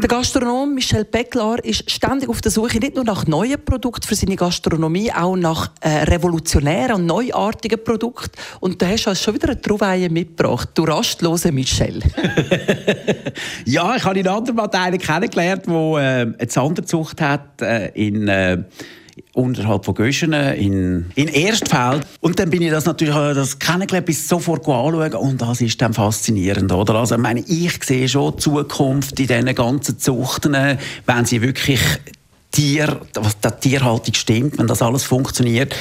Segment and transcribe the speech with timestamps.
[0.00, 4.14] Der Gastronom Michel Becklar ist ständig auf der Suche nicht nur nach neuen Produkten für
[4.14, 8.30] seine Gastronomie, auch nach äh, revolutionären und neuartigen Produkten.
[8.60, 10.68] Und da hast du schon wieder eine Trouvaille mitgebracht.
[10.74, 12.00] Du rastlose Michel.
[13.64, 18.62] ja, ich habe in anderen Parteien kennengelernt, die äh, eine Zanderzucht hat äh, in äh,
[19.32, 22.06] unterhalb von Göschenen in, in Erstfeld.
[22.20, 25.80] Und dann bin ich das natürlich äh, das kennengelernt, bis sofort anschauen und das ist
[25.80, 26.94] dann faszinierend, oder?
[26.96, 30.56] Also, ich meine, ich sehe schon die Zukunft in diesen ganzen Zuchten,
[31.06, 31.80] wenn sie wirklich
[32.50, 35.74] Tier, was der Tierhaltung stimmt, wenn das alles funktioniert.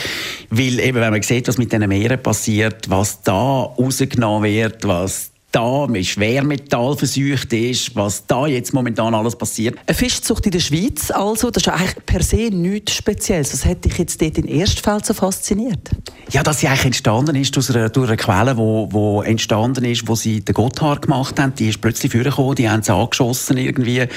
[0.49, 5.31] Weil eben, wenn man sieht, was mit diesen Meeren passiert, was da rausgenommen wird, was
[5.57, 9.75] da mit Schwermetall verseucht ist, was da jetzt momentan alles passiert.
[9.88, 13.53] Eine Fischzucht in der Schweiz also, das ist eigentlich per se nichts Spezielles.
[13.53, 15.89] Was hat dich jetzt dort in Erstfeld so fasziniert?
[16.30, 20.08] Ja, dass sie eigentlich entstanden ist aus einer, durch eine Quelle, wo, wo entstanden ist,
[20.08, 21.55] wo sie den Gotthard gemacht haben.
[21.55, 24.08] Die ist plötzlich vorgekommen, die haben sie angeschossen irgendwie.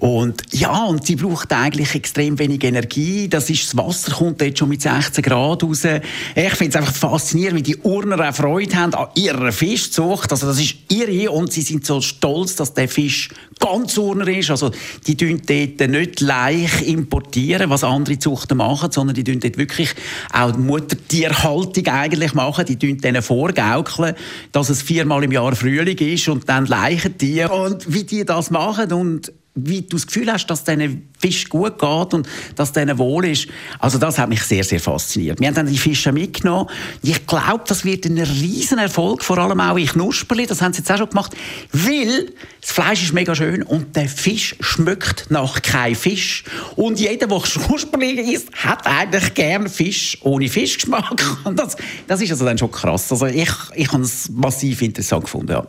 [0.00, 3.28] Und ja, und sie braucht eigentlich extrem wenig Energie.
[3.28, 5.84] Das, ist, das Wasser kommt jetzt schon mit 16 Grad raus.
[5.84, 10.32] Ich finde es einfach faszinierend, wie die Urner auch Freude haben an ihrer Fischzucht.
[10.32, 14.50] Also das ist ihre und sie sind so stolz, dass der Fisch ganz Urner ist.
[14.50, 14.70] Also
[15.06, 19.94] die tun dort nicht leicht importieren, was andere Zuchten machen, sondern die tun dort wirklich
[20.32, 22.64] auch die Muttertierhaltung eigentlich machen.
[22.64, 24.14] Die tun denen vorgaukeln,
[24.52, 27.44] dass es viermal im Jahr Frühling ist und dann leichen die.
[27.44, 29.30] Und wie die das machen und
[29.66, 33.48] wie du das Gefühl hast, dass diesen Fisch gut geht und dass denen wohl ist.
[33.78, 35.40] Also das hat mich sehr, sehr fasziniert.
[35.40, 36.68] Wir haben dann die Fische mitgenommen.
[37.02, 40.46] Ich glaube, das wird ein riesen Erfolg, vor allem auch in Knusperli.
[40.46, 41.36] Das haben sie jetzt auch schon gemacht,
[41.72, 46.44] weil das Fleisch ist mega schön und der Fisch schmeckt nach kein Fisch.
[46.76, 51.22] Und jeder, der Knusperli isst, hat eigentlich gern Fisch ohne Fischgeschmack.
[51.44, 53.10] Und das, das ist also dann schon krass.
[53.10, 55.66] Also ich, ich habe es massiv interessant gefunden, ja.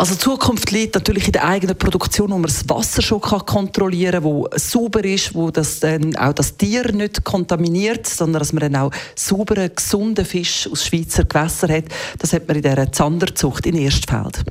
[0.00, 4.24] Also Zukunft liegt natürlich in der eigenen Produktion, wo man das Wasser schon kontrollieren kann,
[4.24, 8.76] wo sauber ist, wo das dann auch das Tier nicht kontaminiert, sondern dass man dann
[8.76, 11.84] auch sauberen, gesunden Fisch aus Schweizer Gewässern hat.
[12.18, 14.42] Das hat man in dieser Zanderzucht in Erstfeld.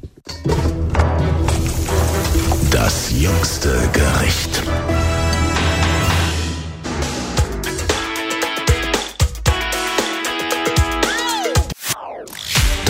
[2.70, 4.62] Das jüngste Gericht.